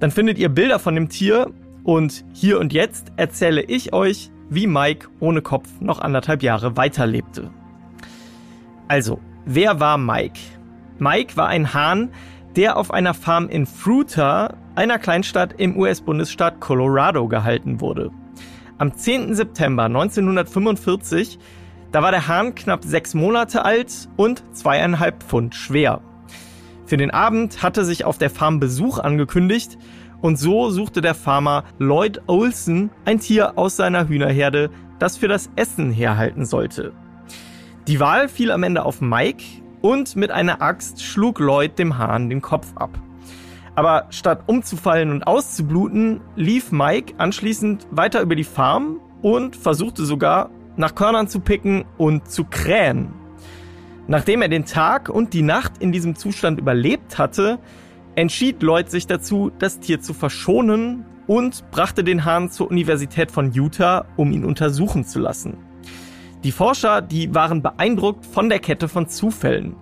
dann 0.00 0.10
findet 0.10 0.38
ihr 0.38 0.48
Bilder 0.48 0.78
von 0.78 0.94
dem 0.94 1.08
Tier 1.08 1.50
und 1.84 2.24
hier 2.32 2.58
und 2.58 2.72
jetzt 2.72 3.12
erzähle 3.16 3.62
ich 3.62 3.92
euch, 3.92 4.30
wie 4.48 4.66
Mike 4.66 5.08
ohne 5.20 5.42
Kopf 5.42 5.68
noch 5.80 5.98
anderthalb 6.00 6.42
Jahre 6.42 6.76
weiterlebte. 6.76 7.50
Also, 8.88 9.20
wer 9.44 9.80
war 9.80 9.98
Mike? 9.98 10.40
Mike 10.98 11.36
war 11.36 11.48
ein 11.48 11.74
Hahn, 11.74 12.10
der 12.54 12.76
auf 12.76 12.90
einer 12.90 13.12
Farm 13.12 13.48
in 13.48 13.66
Fruita, 13.66 14.54
einer 14.74 14.98
Kleinstadt 14.98 15.54
im 15.58 15.76
US-Bundesstaat 15.76 16.60
Colorado, 16.60 17.28
gehalten 17.28 17.80
wurde. 17.80 18.10
Am 18.78 18.94
10. 18.94 19.34
September 19.34 19.84
1945, 19.84 21.38
da 21.92 22.02
war 22.02 22.10
der 22.10 22.28
Hahn 22.28 22.54
knapp 22.54 22.84
sechs 22.84 23.14
Monate 23.14 23.64
alt 23.64 24.06
und 24.16 24.44
zweieinhalb 24.54 25.22
Pfund 25.22 25.54
schwer. 25.54 26.02
Für 26.84 26.98
den 26.98 27.10
Abend 27.10 27.62
hatte 27.62 27.86
sich 27.86 28.04
auf 28.04 28.18
der 28.18 28.28
Farm 28.28 28.60
Besuch 28.60 28.98
angekündigt 28.98 29.78
und 30.20 30.38
so 30.38 30.68
suchte 30.68 31.00
der 31.00 31.14
Farmer 31.14 31.64
Lloyd 31.78 32.20
Olson 32.26 32.90
ein 33.06 33.18
Tier 33.18 33.56
aus 33.56 33.76
seiner 33.76 34.08
Hühnerherde, 34.08 34.68
das 34.98 35.16
für 35.16 35.28
das 35.28 35.48
Essen 35.56 35.90
herhalten 35.90 36.44
sollte. 36.44 36.92
Die 37.88 37.98
Wahl 37.98 38.28
fiel 38.28 38.50
am 38.50 38.62
Ende 38.62 38.84
auf 38.84 39.00
Mike 39.00 39.42
und 39.80 40.16
mit 40.16 40.30
einer 40.30 40.60
Axt 40.60 41.02
schlug 41.02 41.38
Lloyd 41.38 41.78
dem 41.78 41.96
Hahn 41.96 42.28
den 42.28 42.42
Kopf 42.42 42.76
ab. 42.76 42.90
Aber 43.76 44.06
statt 44.10 44.44
umzufallen 44.46 45.10
und 45.10 45.26
auszubluten, 45.26 46.22
lief 46.34 46.72
Mike 46.72 47.14
anschließend 47.18 47.86
weiter 47.90 48.22
über 48.22 48.34
die 48.34 48.44
Farm 48.44 49.00
und 49.22 49.54
versuchte 49.54 50.04
sogar 50.04 50.50
nach 50.76 50.94
Körnern 50.94 51.28
zu 51.28 51.40
picken 51.40 51.84
und 51.98 52.28
zu 52.30 52.44
krähen. 52.44 53.12
Nachdem 54.08 54.40
er 54.40 54.48
den 54.48 54.64
Tag 54.64 55.08
und 55.10 55.34
die 55.34 55.42
Nacht 55.42 55.72
in 55.78 55.92
diesem 55.92 56.16
Zustand 56.16 56.58
überlebt 56.58 57.18
hatte, 57.18 57.58
entschied 58.14 58.62
Lloyd 58.62 58.90
sich 58.90 59.06
dazu, 59.06 59.50
das 59.58 59.78
Tier 59.78 60.00
zu 60.00 60.14
verschonen 60.14 61.04
und 61.26 61.70
brachte 61.70 62.02
den 62.02 62.24
Hahn 62.24 62.50
zur 62.50 62.70
Universität 62.70 63.30
von 63.30 63.52
Utah, 63.52 64.06
um 64.16 64.32
ihn 64.32 64.44
untersuchen 64.44 65.04
zu 65.04 65.18
lassen. 65.18 65.58
Die 66.44 66.52
Forscher, 66.52 67.02
die 67.02 67.34
waren 67.34 67.60
beeindruckt 67.60 68.24
von 68.24 68.48
der 68.48 68.60
Kette 68.60 68.88
von 68.88 69.08
Zufällen. 69.08 69.76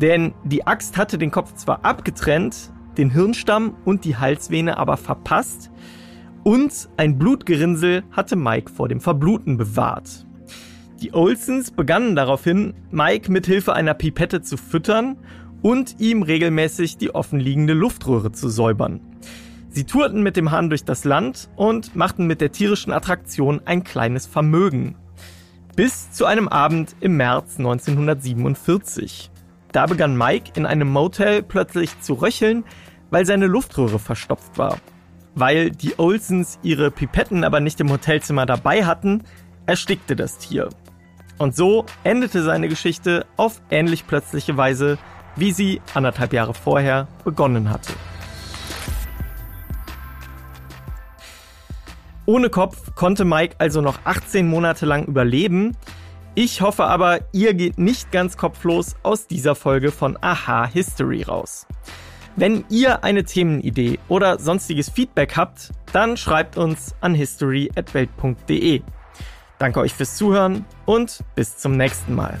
Denn 0.00 0.34
die 0.44 0.66
Axt 0.66 0.98
hatte 0.98 1.16
den 1.16 1.30
Kopf 1.30 1.54
zwar 1.54 1.84
abgetrennt, 1.84 2.72
den 2.98 3.10
Hirnstamm 3.10 3.76
und 3.84 4.04
die 4.04 4.16
Halsvene 4.16 4.78
aber 4.78 4.96
verpasst 4.96 5.70
und 6.44 6.88
ein 6.96 7.18
Blutgerinnsel 7.18 8.04
hatte 8.10 8.36
Mike 8.36 8.70
vor 8.70 8.88
dem 8.88 9.00
Verbluten 9.00 9.56
bewahrt. 9.56 10.26
Die 11.02 11.12
Olsons 11.12 11.70
begannen 11.70 12.14
daraufhin, 12.14 12.74
Mike 12.90 13.30
mit 13.32 13.46
Hilfe 13.46 13.72
einer 13.72 13.94
Pipette 13.94 14.42
zu 14.42 14.56
füttern 14.56 15.16
und 15.62 16.00
ihm 16.00 16.22
regelmäßig 16.22 16.98
die 16.98 17.14
offenliegende 17.14 17.72
Luftröhre 17.72 18.32
zu 18.32 18.48
säubern. 18.48 19.00
Sie 19.70 19.84
tourten 19.84 20.22
mit 20.22 20.36
dem 20.36 20.50
Hahn 20.52 20.68
durch 20.68 20.84
das 20.84 21.04
Land 21.04 21.48
und 21.56 21.96
machten 21.96 22.26
mit 22.26 22.40
der 22.40 22.52
tierischen 22.52 22.92
Attraktion 22.92 23.60
ein 23.64 23.82
kleines 23.82 24.26
Vermögen. 24.26 24.94
Bis 25.74 26.12
zu 26.12 26.26
einem 26.26 26.46
Abend 26.46 26.94
im 27.00 27.16
März 27.16 27.58
1947. 27.58 29.30
Da 29.74 29.86
begann 29.86 30.16
Mike 30.16 30.52
in 30.54 30.66
einem 30.66 30.88
Motel 30.88 31.42
plötzlich 31.42 32.00
zu 32.00 32.14
röcheln, 32.14 32.62
weil 33.10 33.26
seine 33.26 33.48
Luftröhre 33.48 33.98
verstopft 33.98 34.56
war. 34.56 34.78
Weil 35.34 35.72
die 35.72 35.98
Olsons 35.98 36.60
ihre 36.62 36.92
Pipetten 36.92 37.42
aber 37.42 37.58
nicht 37.58 37.80
im 37.80 37.90
Hotelzimmer 37.90 38.46
dabei 38.46 38.84
hatten, 38.84 39.24
erstickte 39.66 40.14
das 40.14 40.38
Tier. 40.38 40.68
Und 41.38 41.56
so 41.56 41.86
endete 42.04 42.44
seine 42.44 42.68
Geschichte 42.68 43.26
auf 43.36 43.60
ähnlich 43.68 44.06
plötzliche 44.06 44.56
Weise, 44.56 44.96
wie 45.34 45.50
sie 45.50 45.82
anderthalb 45.92 46.32
Jahre 46.32 46.54
vorher 46.54 47.08
begonnen 47.24 47.68
hatte. 47.68 47.94
Ohne 52.26 52.48
Kopf 52.48 52.94
konnte 52.94 53.24
Mike 53.24 53.56
also 53.58 53.80
noch 53.80 53.98
18 54.04 54.46
Monate 54.46 54.86
lang 54.86 55.06
überleben, 55.06 55.76
ich 56.34 56.60
hoffe 56.60 56.84
aber, 56.84 57.20
ihr 57.32 57.54
geht 57.54 57.78
nicht 57.78 58.10
ganz 58.10 58.36
kopflos 58.36 58.96
aus 59.02 59.26
dieser 59.26 59.54
Folge 59.54 59.92
von 59.92 60.18
Aha 60.20 60.66
History 60.66 61.22
raus. 61.22 61.66
Wenn 62.36 62.64
ihr 62.68 63.04
eine 63.04 63.24
Themenidee 63.24 64.00
oder 64.08 64.40
sonstiges 64.40 64.90
Feedback 64.90 65.36
habt, 65.36 65.70
dann 65.92 66.16
schreibt 66.16 66.56
uns 66.56 66.94
an 67.00 67.14
history@welt.de. 67.14 68.82
Danke 69.58 69.80
euch 69.80 69.94
fürs 69.94 70.16
Zuhören 70.16 70.64
und 70.84 71.22
bis 71.36 71.56
zum 71.56 71.76
nächsten 71.76 72.14
Mal. 72.14 72.38